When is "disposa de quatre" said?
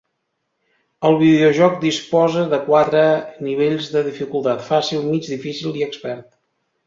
1.83-3.03